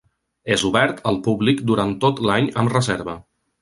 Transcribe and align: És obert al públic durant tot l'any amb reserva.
És 0.55 0.63
obert 0.69 1.03
al 1.11 1.21
públic 1.29 1.63
durant 1.73 1.95
tot 2.07 2.25
l'any 2.31 2.53
amb 2.65 2.79
reserva. 2.79 3.21